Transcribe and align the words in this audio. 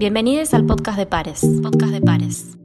Bienvenidos 0.00 0.54
al 0.54 0.64
podcast 0.64 0.96
de 0.96 1.04
Pares. 1.04 1.44
Podcast 1.62 1.92
de 1.92 2.00
Pares. 2.00 2.56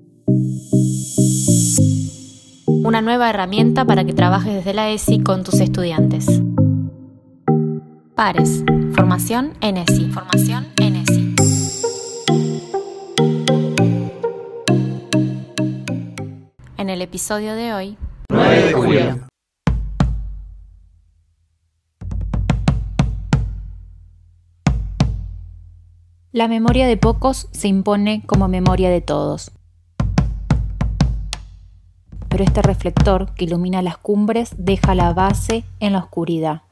Una 2.65 3.01
nueva 3.01 3.29
herramienta 3.29 3.83
para 3.83 4.05
que 4.05 4.13
trabajes 4.13 4.53
desde 4.53 4.73
la 4.73 4.89
ESI 4.89 5.19
con 5.19 5.43
tus 5.43 5.55
estudiantes. 5.55 6.27
Pares. 8.15 8.63
Formación 8.93 9.51
en 9.59 9.75
ESI. 9.75 10.11
Formación 10.11 10.67
en 10.77 10.95
ESI. 10.95 11.35
En 16.77 16.89
el 16.89 17.01
episodio 17.01 17.53
de 17.55 17.73
hoy. 17.73 17.97
9 18.29 18.61
de 18.61 18.71
julio. 18.71 19.34
La 26.35 26.49
memoria 26.49 26.85
de 26.85 26.97
pocos 26.97 27.47
se 27.51 27.69
impone 27.69 28.21
como 28.25 28.49
memoria 28.49 28.89
de 28.89 28.99
todos. 28.99 29.51
Pero 32.27 32.43
este 32.43 32.61
reflector 32.61 33.33
que 33.35 33.45
ilumina 33.45 33.81
las 33.81 33.97
cumbres 33.97 34.53
deja 34.57 34.95
la 34.95 35.13
base 35.13 35.63
en 35.79 35.93
la 35.93 35.99
oscuridad. 35.99 36.63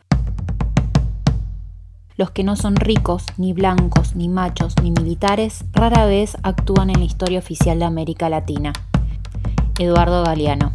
Los 2.17 2.31
que 2.31 2.43
no 2.43 2.57
son 2.57 2.75
ricos, 2.75 3.23
ni 3.37 3.53
blancos, 3.53 4.17
ni 4.17 4.27
machos, 4.27 4.75
ni 4.83 4.91
militares, 4.91 5.63
rara 5.71 6.07
vez 6.07 6.35
actúan 6.43 6.89
en 6.89 6.99
la 6.99 7.05
historia 7.05 7.39
oficial 7.39 7.79
de 7.79 7.85
América 7.85 8.27
Latina. 8.27 8.73
Eduardo 9.79 10.25
Galeano. 10.25 10.73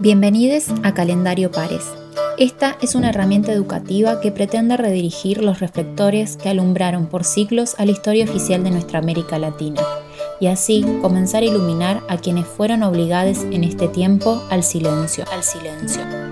Bienvenidos 0.00 0.66
a 0.84 0.94
Calendario 0.94 1.50
Pares. 1.50 1.82
Esta 2.38 2.78
es 2.80 2.94
una 2.94 3.08
herramienta 3.08 3.52
educativa 3.52 4.20
que 4.20 4.30
pretende 4.30 4.76
redirigir 4.76 5.42
los 5.42 5.58
reflectores 5.58 6.36
que 6.36 6.48
alumbraron 6.48 7.08
por 7.08 7.24
siglos 7.24 7.74
a 7.78 7.84
la 7.84 7.90
historia 7.90 8.24
oficial 8.24 8.62
de 8.62 8.70
nuestra 8.70 9.00
América 9.00 9.40
Latina 9.40 9.82
y 10.38 10.46
así 10.46 10.84
comenzar 11.02 11.42
a 11.42 11.46
iluminar 11.46 12.00
a 12.08 12.16
quienes 12.16 12.46
fueron 12.46 12.84
obligados 12.84 13.38
en 13.50 13.64
este 13.64 13.88
tiempo 13.88 14.40
al 14.50 14.62
silencio, 14.62 15.24
al 15.32 15.42
silencio 15.42 16.27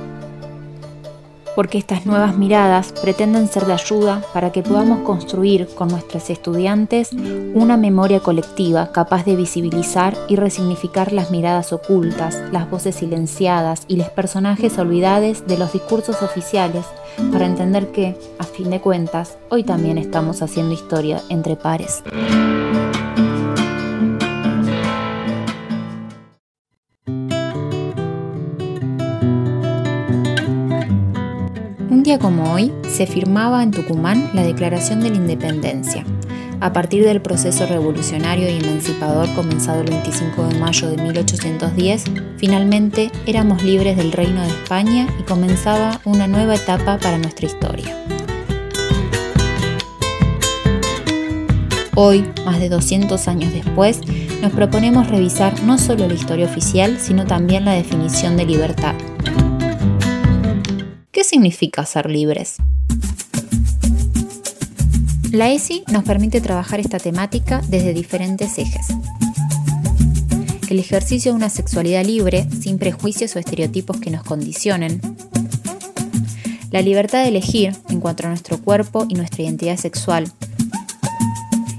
porque 1.56 1.78
estas 1.78 2.06
nuevas 2.06 2.36
miradas 2.36 2.92
pretenden 3.02 3.48
ser 3.48 3.64
de 3.66 3.72
ayuda 3.72 4.22
para 4.32 4.52
que 4.52 4.62
podamos 4.62 5.00
construir 5.00 5.66
con 5.74 5.88
nuestros 5.88 6.30
estudiantes 6.30 7.10
una 7.54 7.76
memoria 7.76 8.20
colectiva 8.20 8.92
capaz 8.92 9.24
de 9.24 9.34
visibilizar 9.34 10.14
y 10.28 10.36
resignificar 10.36 11.12
las 11.12 11.32
miradas 11.32 11.72
ocultas, 11.72 12.40
las 12.52 12.70
voces 12.70 12.96
silenciadas 12.96 13.84
y 13.88 13.96
los 13.96 14.10
personajes 14.10 14.78
olvidados 14.78 15.46
de 15.46 15.58
los 15.58 15.72
discursos 15.72 16.22
oficiales 16.22 16.84
para 17.32 17.46
entender 17.46 17.90
que, 17.90 18.14
a 18.38 18.44
fin 18.44 18.70
de 18.70 18.80
cuentas, 18.80 19.38
hoy 19.48 19.64
también 19.64 19.96
estamos 19.96 20.42
haciendo 20.42 20.74
historia 20.74 21.22
entre 21.30 21.56
pares. 21.56 22.02
Como 32.14 32.52
hoy 32.52 32.72
se 32.88 33.04
firmaba 33.04 33.64
en 33.64 33.72
Tucumán 33.72 34.30
la 34.32 34.44
Declaración 34.44 35.00
de 35.00 35.10
la 35.10 35.16
Independencia, 35.16 36.04
a 36.60 36.72
partir 36.72 37.04
del 37.04 37.20
proceso 37.20 37.66
revolucionario 37.66 38.48
y 38.48 38.58
emancipador 38.62 39.28
comenzado 39.34 39.80
el 39.80 39.90
25 39.90 40.46
de 40.46 40.58
mayo 40.58 40.88
de 40.88 41.02
1810, 41.02 42.04
finalmente 42.38 43.10
éramos 43.26 43.64
libres 43.64 43.96
del 43.96 44.12
Reino 44.12 44.40
de 44.40 44.48
España 44.48 45.08
y 45.18 45.24
comenzaba 45.24 46.00
una 46.04 46.28
nueva 46.28 46.54
etapa 46.54 46.96
para 46.98 47.18
nuestra 47.18 47.46
historia. 47.46 47.96
Hoy, 51.96 52.24
más 52.44 52.60
de 52.60 52.68
200 52.68 53.26
años 53.26 53.52
después, 53.52 54.00
nos 54.40 54.52
proponemos 54.52 55.08
revisar 55.08 55.60
no 55.64 55.76
solo 55.76 56.06
la 56.06 56.14
historia 56.14 56.46
oficial, 56.46 56.98
sino 57.00 57.26
también 57.26 57.64
la 57.64 57.72
definición 57.72 58.36
de 58.36 58.46
libertad, 58.46 58.94
¿Qué 59.24 59.45
significa 61.36 61.84
ser 61.84 62.08
libres? 62.08 62.56
La 65.32 65.50
ESI 65.50 65.84
nos 65.92 66.02
permite 66.02 66.40
trabajar 66.40 66.80
esta 66.80 66.98
temática 66.98 67.60
desde 67.68 67.92
diferentes 67.92 68.56
ejes. 68.56 68.86
El 70.70 70.78
ejercicio 70.78 71.32
de 71.32 71.36
una 71.36 71.50
sexualidad 71.50 72.06
libre, 72.06 72.48
sin 72.58 72.78
prejuicios 72.78 73.36
o 73.36 73.38
estereotipos 73.38 74.00
que 74.00 74.10
nos 74.10 74.24
condicionen. 74.24 74.98
La 76.70 76.80
libertad 76.80 77.22
de 77.22 77.28
elegir 77.28 77.76
en 77.90 78.00
cuanto 78.00 78.24
a 78.24 78.30
nuestro 78.30 78.56
cuerpo 78.62 79.04
y 79.06 79.12
nuestra 79.12 79.42
identidad 79.42 79.76
sexual. 79.76 80.32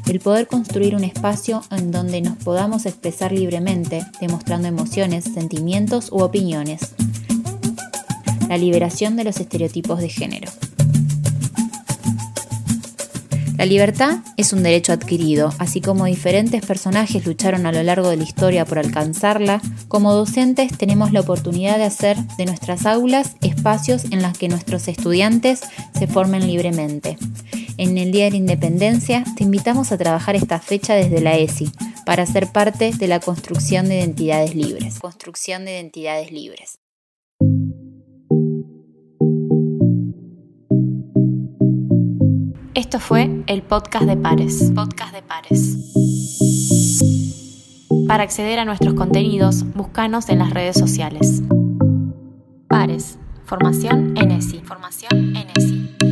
El 0.06 0.20
poder 0.20 0.46
construir 0.46 0.96
un 0.96 1.04
espacio 1.04 1.64
en 1.72 1.90
donde 1.90 2.22
nos 2.22 2.38
podamos 2.38 2.86
expresar 2.86 3.32
libremente, 3.32 4.06
demostrando 4.22 4.68
emociones, 4.68 5.24
sentimientos 5.24 6.12
u 6.12 6.20
opiniones 6.20 6.94
la 8.48 8.58
liberación 8.58 9.16
de 9.16 9.24
los 9.24 9.40
estereotipos 9.40 10.00
de 10.00 10.10
género. 10.10 10.52
La 13.58 13.66
libertad 13.66 14.20
es 14.38 14.54
un 14.54 14.62
derecho 14.62 14.94
adquirido, 14.94 15.52
así 15.58 15.82
como 15.82 16.06
diferentes 16.06 16.64
personajes 16.64 17.26
lucharon 17.26 17.66
a 17.66 17.72
lo 17.72 17.82
largo 17.82 18.10
de 18.10 18.18
la 18.18 18.24
historia 18.24 18.66
por 18.66 18.78
alcanzarla, 18.78 19.62
como 19.88 20.14
docentes 20.14 20.78
tenemos 20.78 21.12
la 21.12 21.22
oportunidad 21.22 21.80
de 21.80 21.86
hacer 21.86 22.18
de 22.38 22.46
nuestras 22.46 22.86
aulas 22.86 23.36
espacios 23.42 24.06
en 24.12 24.22
los 24.22 24.38
que 24.38 24.48
nuestros 24.48 24.88
estudiantes 24.88 25.62
se 25.98 26.06
formen 26.06 26.46
libremente. 26.46 27.18
En 27.78 27.98
el 27.98 28.12
Día 28.12 28.26
de 28.26 28.32
la 28.32 28.38
Independencia 28.38 29.24
te 29.36 29.44
invitamos 29.44 29.92
a 29.92 29.98
trabajar 29.98 30.36
esta 30.36 30.60
fecha 30.60 30.94
desde 30.94 31.20
la 31.20 31.36
ESI 31.36 31.72
para 32.06 32.28
ser 32.28 32.52
parte 32.52 32.92
de 32.92 33.08
la 33.08 33.20
construcción 33.20 33.90
de 33.90 33.98
identidades 33.98 34.54
libres. 34.54 35.00
Construcción 35.00 35.66
de 35.66 35.72
identidades 35.72 36.32
libres. 36.32 36.78
Esto 42.78 43.00
fue 43.00 43.44
el 43.48 43.64
podcast 43.64 44.06
de 44.06 44.16
Pares. 44.16 44.72
Podcast 44.76 45.12
de 45.12 45.24
Pares. 45.24 45.78
Para 48.08 48.22
acceder 48.22 48.60
a 48.60 48.66
nuestros 48.66 48.94
contenidos, 48.94 49.64
búscanos 49.74 50.30
en 50.30 50.38
las 50.38 50.52
redes 50.52 50.78
sociales. 50.78 51.42
Pares. 52.68 53.18
Formación 53.46 54.16
ESI. 54.16 54.60
Formación 54.60 55.36
ESI. 55.36 56.07